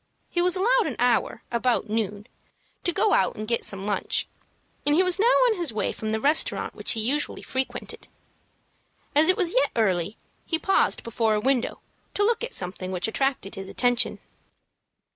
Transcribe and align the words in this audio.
He 0.31 0.41
was 0.41 0.55
allowed 0.55 0.87
an 0.87 0.95
hour, 0.97 1.43
about 1.51 1.87
noon, 1.87 2.25
to 2.83 2.91
go 2.91 3.13
out 3.13 3.35
and 3.35 3.47
get 3.47 3.63
some 3.63 3.85
lunch, 3.85 4.27
and 4.83 4.95
he 4.95 5.03
was 5.03 5.19
now 5.19 5.27
on 5.27 5.57
his 5.57 5.71
way 5.71 5.91
from 5.91 6.09
the 6.09 6.19
restaurant 6.19 6.73
which 6.73 6.93
he 6.93 6.99
usually 6.99 7.43
frequented. 7.43 8.07
As 9.13 9.29
it 9.29 9.37
was 9.37 9.53
yet 9.53 9.69
early, 9.75 10.17
he 10.43 10.57
paused 10.57 11.03
before 11.03 11.35
a 11.35 11.39
window 11.39 11.81
to 12.15 12.23
look 12.25 12.43
at 12.43 12.55
something 12.55 12.91
which 12.91 13.07
attracted 13.07 13.53
his 13.53 13.69
attention. 13.69 14.17